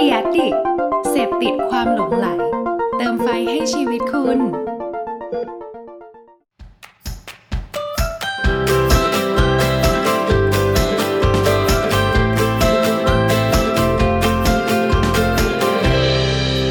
[0.00, 0.48] เดียดิ
[1.10, 2.26] เสพติดความหลงไหล
[2.96, 4.38] เติมไฟให้ชีวิตคุณ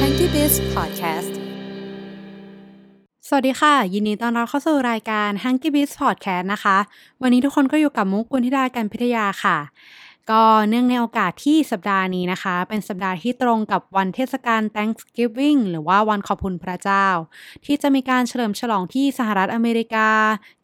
[0.00, 1.32] Hanky Biz Podcast
[3.28, 6.76] สวัสดีค่ะ ยินดีต้อนรับเข้าสู่รายการ Hanky Biz Podcast นะคะ
[7.22, 9.58] วันนี้ทุกคนก็อยู่กับมุกกุลธิดาการพิทยาค่ะ
[10.30, 17.06] ก็เนื่องในโอกาสที่สัปดาห์นี้นะคะ เป็นสัปดาห์ที่ตรงกับวันเทศกาล Thanksgiving หรือว่าวันขอบคุณพระเจ้า
[17.64, 20.08] ที่จะมีการเฉลิมฉลองที่สหรัฐอเมริกา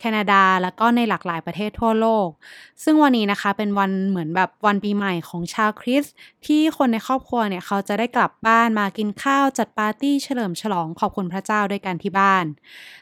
[0.00, 2.28] แคนาดา แล้วก็ในหลากหลายประเทศทั่วโลก
[2.84, 6.14] ซึ่งวันนี้นะคะเป็นวันเหมือนแบบวันปีใหม่ของชาวคริสต์
[6.46, 12.44] ที่คนในครอบครัวเนี่ยเขาจะได้กลับบ้านมากินข้าวจัดปาร์ตี้เฉลิมฉลองขอบคุณพระเจ้าด้วยกันที่บ้าน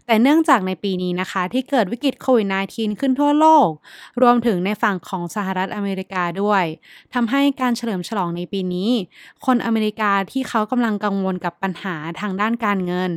[0.07, 3.69] แต่เนื่องจากในปีนี้นะคะที่เกิดวิกฤตโควิด -19 ขึ้นทั่วโลก
[4.23, 6.52] รวมถึงในฝั่งของสหรัฐอเมริกาด้วย
[7.15, 8.91] ทำให้การเฉลิมฉลองในปีนี้
[9.47, 13.11] คนอเมริกาที่เขากำลังกังวลกับปัญหาทางด้านการเงิน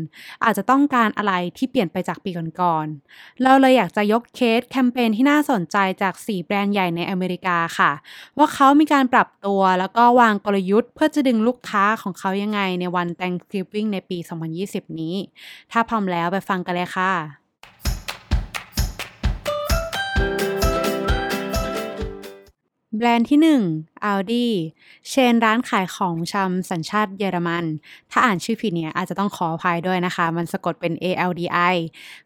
[0.43, 7.91] อาจจะต้องการอะไรที่เปลี่ยนไปจากปีก่อนๆเราเลยอยากจะยกเคสแคมเปญที่น่าสนใจจาก 4 แบรนด์ใหญ่ในอเมริกาค่ะ
[8.37, 14.17] ว่าเขามีการปรับตัวแล้วก็วางกลยุทธ์เพื่อจะดึงลูกค้าของเขายังไงในวัน Thanksgiving ในปี
[14.57, 15.15] 2020 นี้
[15.71, 17.44] ถ้าพร้อมแล้วไปฟังกันเลยค่ะ
[22.97, 23.39] แบรนด์ที่
[23.77, 24.47] 1 Audi
[25.09, 27.65] เชนร้านขายของชำสัญชาติเยอรมัน
[28.11, 31.75] ถ้าอ่านชื่อผิดเนี่ยอาจจะต้องขออภัยด้วยนะคะ มันสะกดเป็น ALDI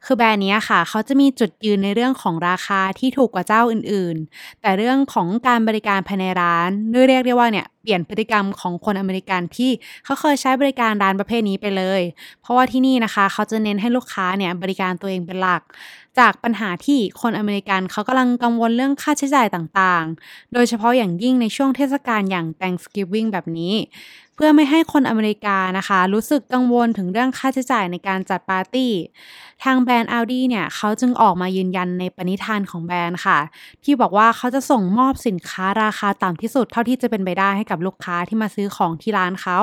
[0.05, 9.71] คือแบรนด์เนี้ยค่ะ เขาจะมีจุดยืนในเรื่องของราคาที่ถูกกว่าเจ้าอื่นๆ แต่เรื่องของการบริการภายในร้านด้วยเรียกได้ว่าเนี่ยเปลี่ยนพฤติกรรมของคนอเมริกันที่
[10.05, 12.01] เขาเคยใช้บริการร้านประเภทนี้ไปเลย
[12.41, 15.61] เพราะว่าที่นี่นะคะ เขาจะเน้นให้ลูกค้าเนี่ยบริการตัวเองเป็นหลัก
[16.19, 23.73] จากปัญหาที่คนอเมริกันเขากำลังกังวลเรื่องค่าใช้จ่ายต่างๆ โดยเฉพาะอย่างยิ่งในช่วงเทศกาลอย่าง Thanksgiving แบบนี้
[24.35, 28.91] เพื่อไม่ให้คนอเมริกันนะคะ รู้สึกกังวลถึงเรื่องค่าใช้จ่ายในการจัดปาร์ตี้
[29.63, 33.39] ทางแบรนด์ Aldi เนี่ยเขาจึงออกมายืนยันในปณิธานของแบรนด์ค่ะ
[33.83, 39.59] ที่บอกว่าเขาจะส่งมอบสินค้าราคาต่ำที่สุดเท่าที่จะเป็นไปได้ให้กับลูกค้าที่มาซื้อของที่ร้านเขา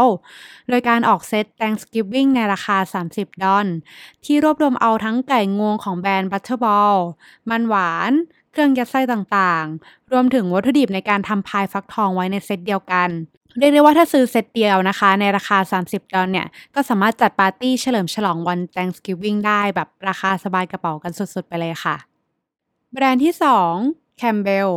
[0.69, 2.77] โดยการออกเซต Thanksgiving ในราคา
[3.11, 3.67] 30 ดอล
[4.25, 6.99] ที่รวบรวมเอาทั้งไก่งวงของแบรนด์ Butterball
[7.51, 8.13] มันหวาน
[8.53, 13.09] เครื่องยัดไส้ต่างๆ รวมถึงวัตถุดิบในการทำพายฟักทองไว้ในเซตเดียวกัน
[13.59, 21.97] เรียกได้ว่าถ้าซื้อเซตเดียวนะคะ ในราคา 30 ดอลเนี่ย ก็สามารถจัดปาร์ตี้เฉลิมฉลองวัน Thanksgiving ได้แบบราคาสบายกระเป๋ากันสุดๆ ไปเลยค่ะ
[22.93, 23.35] แบรนด์ที่
[23.77, 24.73] 2 Campbell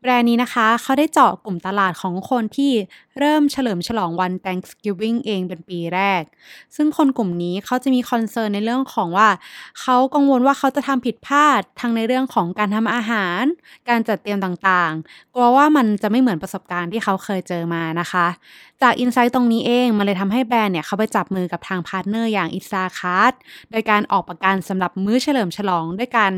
[0.00, 2.72] แบรนด์นี้นะคะเขาได้เจาะกลุ่มตลาดของคนที่
[3.18, 6.22] เริ่มเฉลิมฉลองวัน Thanksgiving เองเป็นปีแรก
[6.76, 9.28] ซึ่งคนกลุ่มนี้เขาจะมี concern ในเรื่องของว่า
[9.80, 13.42] เขากังวลว่าเขาจะทำผิดพลาดทั้งในเรื่องของการทำอาหาร
[13.88, 18.26] การจัดเตรียมต่างๆ กลัวว่ามันจะไม่เหมือนประสบการณ์ที่เขาเคยเจอมานะคะ
[18.82, 23.32] จาก insight ตรงนี้เองมันเลยทำให้แบรนด์เนี่ยเขาไปจับมือกับทาง partner อย่างอิซาคาร์ด
[23.70, 26.32] โดยการออกประกันสำหรับมื้อเฉลิมฉลองด้วยกัน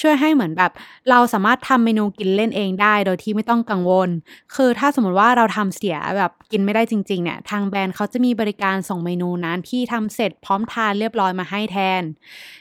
[0.00, 0.72] ช่วยให้เหมือนแบบ
[1.10, 4.08] เราสามารถทำเมนูกินเล่นเองได้ โดยที่ไม่ต้องกังวล
[4.54, 12.02] คือถ้าสมมติว่าเราทำเสียแบบกินไม่ได้จริงๆเนี่ยทางแบรนด์เขาจะมีบริการส่งเมนูนั้นที่ทำเสร็จพร้อมทานเรียบร้อยมาให้แทน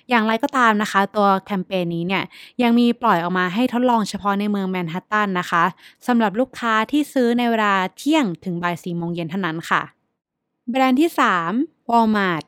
[0.09, 2.23] อย่างไรก็ตามนะคะ ตัวแคมเปญนี้เนี่ย
[2.61, 5.63] ยังมีปล่อยออกมาให้ทดลองเฉพาะในเมืองแมนฮัตตันนะคะ
[6.07, 9.81] สำหรับลูกค้าที่ซื้อในเวลาเที่ยงถึงบ่ายสี่โมงเย็นเท่านั้นค่ะ
[10.69, 11.09] แบรนด์ที่
[11.49, 12.43] 3 Walmart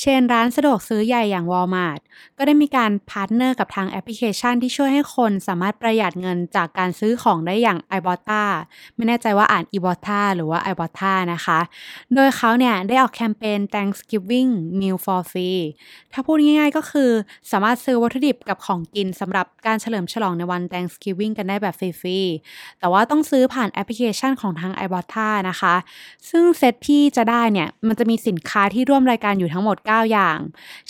[0.00, 2.00] เชนร้านสะดวกซื้อใหญ่อย่าง Walmart
[2.38, 8.42] ก็ได้มีการ partner กับทางแอปพลิเคชันที่ช่วยให้คนสามารถประหยัดเงินจากการซื้อของได้อย่าง Ibotta
[8.96, 11.58] ไม่แน่ใจว่าอ่าน Ibotta หรือว่า Ibotta นะคะ
[12.14, 15.62] โดยเขาเนี่ยได้ออกแคมเปญ Thanksgiving Meal for Free
[16.12, 17.10] ถ้าพูดง่ายๆก็คือ
[17.52, 25.74] สามารถซื้อวัตถุดิบกับของกินสำหรับการเฉลิมฉลองในวัน Thanksgiving กันได้แบบฟรีๆแต่ว่าต้องซื้อผ่านแอปพลิเคชันของทาง Ibotta นะคะ
[26.30, 30.38] ซึ่งเซตที่จะได้เนี่ยมันจะมีสินค้าที่ร่วมรายการอยู่ทั้งหมด9 อย่าง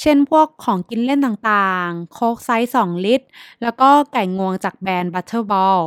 [0.00, 3.26] เช่นพวกของกินเล่นต่างๆ โค้กไซส์ 2 ลิตร
[3.62, 5.82] แล้วก็ไก่งวงจากแบรนด์ Butterball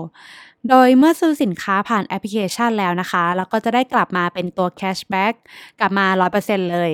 [0.70, 5.34] โดยเมื่อซื้อสินค้าผ่านแอปพลิเคชันแล้วนะคะ แล้วก็จะได้กลับมาเป็นตัว cashback
[5.80, 6.08] กลับมา
[6.40, 6.92] 100%เลย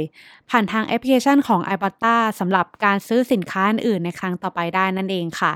[0.50, 5.54] ผ่านทางแอปพลิเคชันของ Ibotta สำหรับการซื้อสินค้าอื่นในครั้งต่อไปได้นั่นเองค่ะ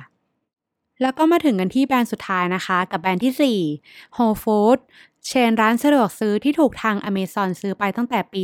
[1.01, 4.83] แล้วก็มาถึงกันที่แบรนด์สุดท้ายนะคะ กับแบรนด์ที่ 4 Whole Foods
[5.27, 8.41] เชนร้านสะดวกซื้อที่ถูกทาง Amazon ซื้อไปตั้งแต่ปี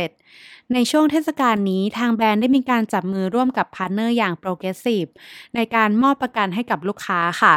[0.00, 5.10] 2017 ในช่วงเทศกาลนี้ทางแบรนด์ได้มีการจับมือร่วมกับ partner อย่าง Progressive
[5.54, 7.54] ในการมอบประกันให้กับลูกค้าค่ะ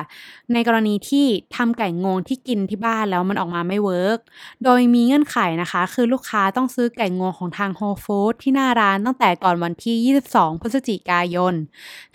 [0.54, 1.26] ในกรณีที่
[1.56, 4.20] ทำไก่งวงที่กินที่บ้านแล้วมันออกมาไม่ work
[4.64, 11.54] โดยมีเงื่อนไขนะคะ คือลูกค้าต้องซื้อไก่งวงของทาง Whole Foods ที่หน้าร้านตั้งแต่ก่อนวันที่ 22 พฤศจิกายน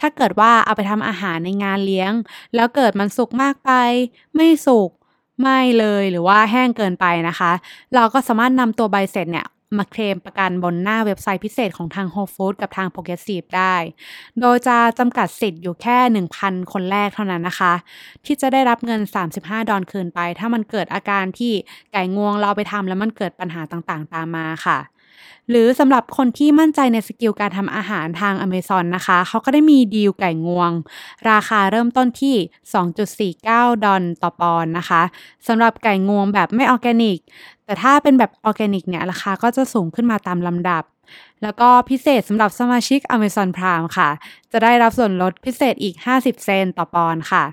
[0.00, 2.12] ถ้าเกิดว่าเอาไปทำอาหารในงานเลี้ยง
[2.54, 3.70] แล้วเกิดมันสุกมากไป
[4.37, 4.90] ไม่สุก
[5.40, 7.52] ไหม้เลยหรือว่าแห้งเกินไปนะคะ
[7.94, 9.46] เราก็สามารถนำตัวใบเสร็จเนี่ย
[9.78, 13.75] มาเคลมประกันบนหน้าเว็บไซต์พิเศษของทาง Whole Foods กับทาง Progressive ได้
[14.40, 15.98] โดยจะจำกัดสิทธิ์อยู่แค่
[16.40, 17.72] 1,000 คนแรกเท่านั้นนะคะ
[18.25, 19.00] ที่จะได้รับเงิน
[19.37, 21.52] 35 ดอลคืนไป ถ้ามันเกิดอาการที่
[21.92, 24.78] ไก่งวงเราไปทำแล้วมันเกิดปัญหาต่างๆ ตามมาค่ะ
[25.50, 30.70] หรือสำหรับคนที่มั่นใจใน skill การทำอาหารทาง Amazon นะคะ เขาก็ได้มีดีลไก่งวง
[31.30, 32.34] ราคาเริ่มต้นที่
[33.34, 35.02] 2.49 ดอลต่อปอนด์นะคะ
[35.48, 37.18] สำหรับไก่งวงแบบไม่ออร์แกนิก
[37.64, 40.84] แต่ถ้าเป็นแบบออร์แกนิกเนี่ยราคาก็จะสูงขึ้นมาตามลำดับ
[41.42, 44.08] แล้วก็พิเศษสำหรับสมาชิก Amazon Prime ค่ะ
[44.52, 47.44] จะได้รับส่วนลดพิเศษอีก 50 เซนต์ต่อปอนด์ค่ะ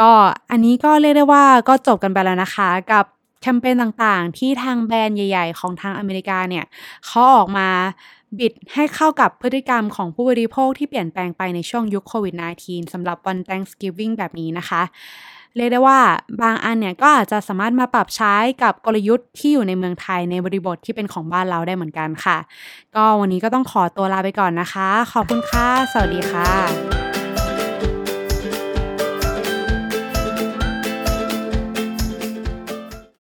[0.00, 0.10] ก็
[0.50, 3.04] อันนี้ก็เรียกได้ว่าก็จบกันไปแล้วนะคะกับ
[3.42, 6.64] แคมเปญต่างๆ ที่ทางแบรนด์ใหญ่ ๆ ของทางอเมริกาเนี่ย
[7.06, 7.68] เขาออกมา
[8.38, 12.34] บิดให้เข้ากับพฤติกรรมของผู้บริโภคที่เปลี่ยนแปลงไปในช่วงยุคโควิด
[12.64, 14.82] -19 สำหรับวัน Thanksgiving แบบนี้นะคะ
[15.56, 16.00] เรียกได้ว่า
[16.42, 22.38] บางอันเนี่ยก็อาจจะสามารถมาปรับใช้กับกลยุทธ์ที่อยู่ในเมืองไทยในบริบทที่เป็นของบ้านเราได้เหมือนกันค่ะ
[22.96, 27.01] ก็วันนี้ก็ต้องขอตัวลาไปก่อนนะคะ ขอบคุณค่ะ สวัสดีค่ะ